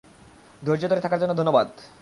ধৈর্য্য 0.61 0.87
ধরে 0.89 1.01
থাকার 1.01 1.19
জন্য 1.19 1.33
ধন্যবাদ। 1.33 1.67